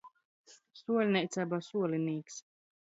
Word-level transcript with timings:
Suoļneica 0.79 1.45
aba 1.45 1.63
suolinīks. 1.69 2.45